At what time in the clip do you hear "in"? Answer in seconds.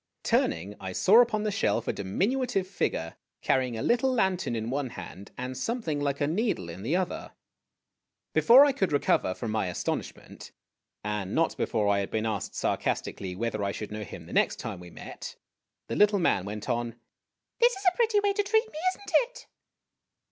4.55-4.71, 6.71-6.81